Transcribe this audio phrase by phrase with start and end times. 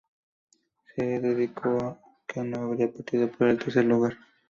[0.95, 4.17] Se decidió que no habría partido por el tercer lugar.